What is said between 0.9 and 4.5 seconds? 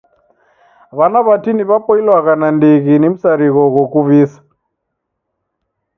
W'ana w'atini w'aboilwagha nandighi ni msarigho ghokuvisa.